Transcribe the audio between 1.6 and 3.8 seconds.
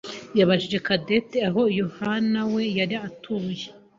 Yohanawe yari atuye.